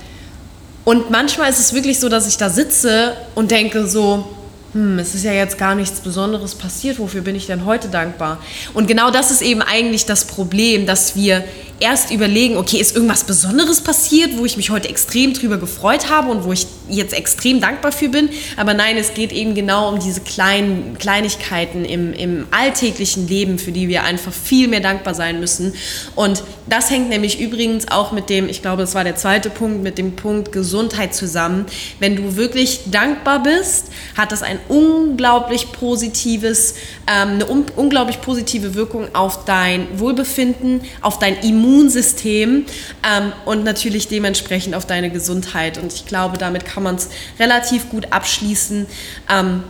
[0.84, 4.28] und manchmal ist es wirklich so, dass ich da sitze und denke so,
[4.74, 8.38] hm, es ist ja jetzt gar nichts Besonderes passiert, wofür bin ich denn heute dankbar?
[8.74, 11.44] Und genau das ist eben eigentlich das Problem, dass wir
[11.80, 16.30] erst überlegen, okay, ist irgendwas Besonderes passiert, wo ich mich heute extrem drüber gefreut habe
[16.30, 18.28] und wo ich jetzt extrem dankbar für bin.
[18.56, 23.72] Aber nein, es geht eben genau um diese kleinen Kleinigkeiten im, im alltäglichen Leben, für
[23.72, 25.74] die wir einfach viel mehr dankbar sein müssen.
[26.14, 29.82] Und das hängt nämlich übrigens auch mit dem, ich glaube, das war der zweite Punkt,
[29.82, 31.66] mit dem Punkt Gesundheit zusammen.
[31.98, 36.74] Wenn du wirklich dankbar bist, hat das ein unglaublich positives,
[37.06, 42.64] ähm, eine un unglaublich positive Wirkung auf dein Wohlbefinden, auf dein Immun Immunsystem
[43.02, 45.78] ähm, und natürlich dementsprechend auf deine Gesundheit.
[45.78, 48.86] Und ich glaube, damit kann man es relativ gut abschließen.
[49.30, 49.62] Ähm,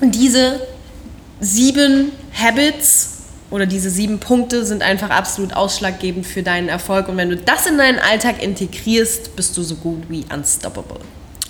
[0.00, 0.60] diese
[1.40, 3.18] sieben Habits
[3.50, 7.08] oder diese sieben Punkte sind einfach absolut ausschlaggebend für deinen Erfolg.
[7.08, 11.00] Und wenn du das in deinen Alltag integrierst, bist du so gut wie unstoppable.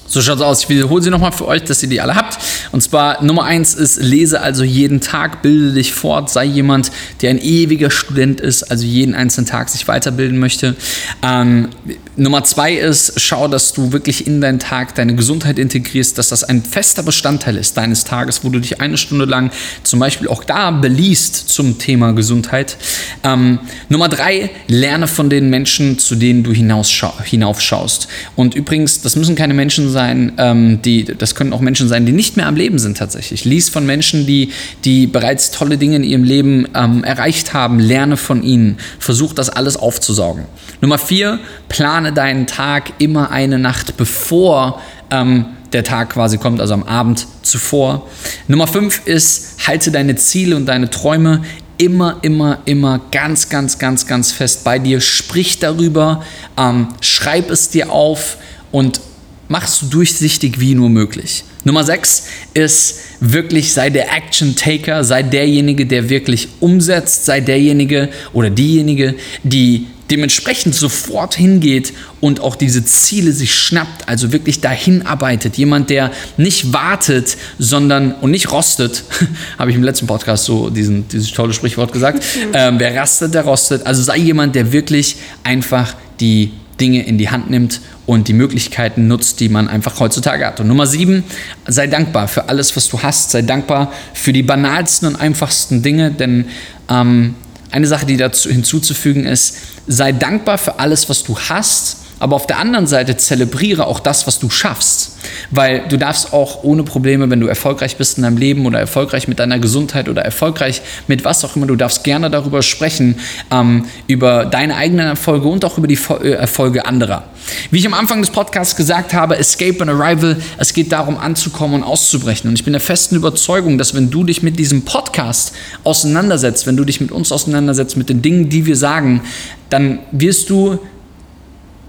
[0.07, 0.63] So schaut es aus.
[0.63, 2.39] Ich wiederhole sie nochmal für euch, dass ihr die alle habt.
[2.71, 7.31] Und zwar Nummer eins ist, lese also jeden Tag, bilde dich fort, sei jemand, der
[7.31, 10.77] ein ewiger Student ist, also jeden einzelnen Tag sich weiterbilden möchte.
[11.23, 11.69] Ähm,
[12.17, 16.45] Nummer zwei ist, schau, dass du wirklich in deinen Tag deine Gesundheit integrierst, dass das
[16.45, 19.51] ein fester Bestandteil ist deines Tages, wo du dich eine Stunde lang
[19.83, 22.77] zum Beispiel auch da beliest zum Thema Gesundheit.
[23.25, 28.09] Ähm, Nummer drei, lerne von den Menschen, zu denen du hinaufschaust.
[28.35, 32.13] Und übrigens, das müssen keine Menschen sein, ähm, die, das können auch Menschen sein, die
[32.13, 33.45] nicht mehr am Leben sind tatsächlich.
[33.45, 34.51] Lies von Menschen, die,
[34.85, 39.49] die bereits tolle Dinge in ihrem Leben ähm, erreicht haben, lerne von ihnen, versuch das
[39.51, 40.45] alles aufzusaugen.
[40.81, 44.81] Nummer vier, plane deinen Tag immer eine Nacht bevor
[45.11, 48.09] ähm, der Tag quasi kommt, also am Abend zuvor.
[48.47, 51.43] Nummer fünf ist, halte deine Ziele und deine Träume
[51.83, 55.01] immer, immer, immer ganz, ganz, ganz, ganz fest bei dir.
[55.01, 56.25] Sprich darüber,
[56.57, 58.37] ähm, schreib es dir auf
[58.71, 59.01] und
[59.49, 61.43] mach es so durchsichtig wie nur möglich.
[61.65, 68.51] Nummer 6 ist wirklich, sei der Action-Taker, sei derjenige, der wirklich umsetzt, sei derjenige oder
[68.51, 75.57] diejenige, die dementsprechend sofort hingeht und auch diese Ziele sich schnappt, also wirklich dahin arbeitet.
[75.57, 79.05] Jemand, der nicht wartet, sondern und nicht rostet,
[79.59, 82.23] habe ich im letzten Podcast so diesen, dieses tolle Sprichwort gesagt.
[82.55, 83.87] Ähm, wer rastet, der rostet.
[83.87, 89.07] Also sei jemand, der wirklich einfach die Dinge in die Hand nimmt und die Möglichkeiten
[89.07, 90.61] nutzt, die man einfach heutzutage hat.
[90.61, 91.25] Und Nummer sieben,
[91.67, 93.31] sei dankbar für alles, was du hast.
[93.31, 96.47] Sei dankbar für die banalsten und einfachsten Dinge, denn
[96.91, 97.37] ähm,
[97.71, 102.47] eine Sache, die dazu hinzuzufügen ist, sei dankbar für alles, was du hast, aber auf
[102.47, 105.19] der anderen Seite zelebriere auch das, was du schaffst.
[105.51, 109.27] Weil du darfst auch ohne Probleme, wenn du erfolgreich bist in deinem Leben oder erfolgreich
[109.27, 113.17] mit deiner Gesundheit oder erfolgreich mit was auch immer, du darfst gerne darüber sprechen,
[113.51, 117.25] ähm, über deine eigenen Erfolge und auch über die äh, Erfolge anderer.
[117.73, 121.83] Wie ich am Anfang des Podcasts gesagt habe, Escape and Arrival, es geht darum anzukommen
[121.83, 122.49] und auszubrechen.
[122.49, 126.77] Und ich bin der festen Überzeugung, dass wenn du dich mit diesem Podcast auseinandersetzt, wenn
[126.77, 129.23] du dich mit uns auseinandersetzt, mit den Dingen, die wir sagen,
[129.71, 130.79] dann wirst du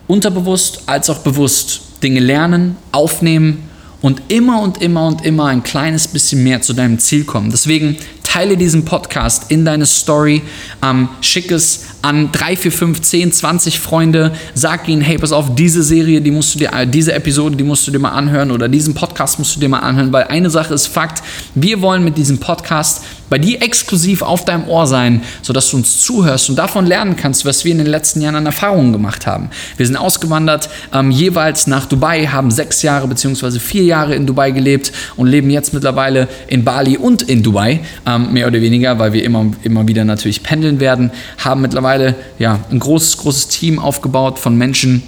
[0.08, 3.70] unterbewusst als auch bewusst Dinge lernen, aufnehmen
[4.02, 7.52] und immer und immer und immer ein kleines bisschen mehr zu deinem Ziel kommen.
[7.52, 7.98] Deswegen
[8.34, 10.42] teile diesen Podcast in deine Story,
[10.84, 15.54] ähm, schick es an 3, 4, 5, 10, 20 Freunde, sag ihnen, hey, pass auf,
[15.54, 18.50] diese Serie, die musst du dir, äh, diese Episode, die musst du dir mal anhören
[18.50, 21.24] oder diesen Podcast musst du dir mal anhören, weil eine Sache ist Fakt,
[21.54, 26.02] wir wollen mit diesem Podcast bei dir exklusiv auf deinem Ohr sein, sodass du uns
[26.04, 29.50] zuhörst und davon lernen kannst, was wir in den letzten Jahren an Erfahrungen gemacht haben.
[29.78, 33.58] Wir sind ausgewandert, ähm, jeweils nach Dubai, haben sechs Jahre bzw.
[33.58, 37.80] vier Jahre in Dubai gelebt und leben jetzt mittlerweile in Bali und in Dubai.
[38.06, 42.60] Ähm, mehr oder weniger, weil wir immer, immer wieder natürlich pendeln werden, haben mittlerweile ja,
[42.72, 45.04] ein großes, großes Team aufgebaut von Menschen,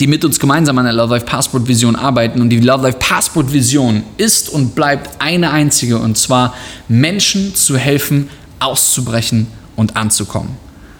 [0.00, 2.40] die mit uns gemeinsam an der Love Life Passport Vision arbeiten.
[2.40, 6.54] Und die Love Life Passport Vision ist und bleibt eine einzige, und zwar
[6.88, 8.28] Menschen zu helfen,
[8.58, 10.56] auszubrechen und anzukommen.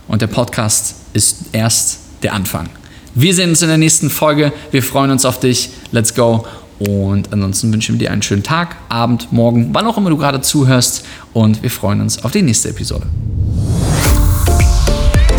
[0.06, 2.68] Und der Podcast ist erst der Anfang.
[3.14, 4.52] Wir sehen uns in der nächsten Folge.
[4.70, 5.70] Wir freuen uns auf dich.
[5.92, 6.46] Let's go.
[6.78, 10.40] Und ansonsten wünschen wir dir einen schönen Tag, Abend, Morgen, wann auch immer du gerade
[10.40, 11.04] zuhörst.
[11.32, 13.06] Und wir freuen uns auf die nächste Episode.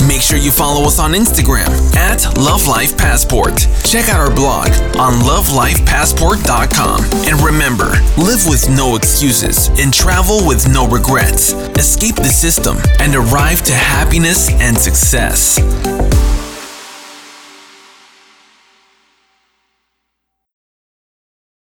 [0.07, 1.67] Make sure you follow us on Instagram
[1.97, 3.67] at Love Life Passport.
[3.83, 4.67] Check out our blog
[4.99, 7.03] on lovelifepassport.com.
[7.25, 11.53] And remember, live with no excuses and travel with no regrets.
[11.75, 15.59] Escape the system and arrive to happiness and success.